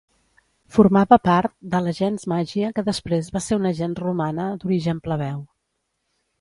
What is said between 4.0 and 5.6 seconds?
romana d'origen plebeu.